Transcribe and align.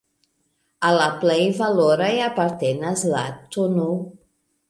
Al 0.87 0.95
la 1.01 1.09
plej 1.23 1.41
valoraj 1.59 2.09
apartenas 2.29 3.03
la 3.13 3.23
tn. 3.57 3.87